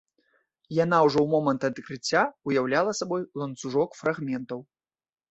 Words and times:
Яна 0.83 0.97
ўжо 1.07 1.17
ў 1.23 1.27
момант 1.33 1.67
адкрыцця 1.67 2.23
ўяўляла 2.51 2.95
сабой 2.99 3.21
ланцужок 3.41 3.89
фрагментаў. 3.99 4.59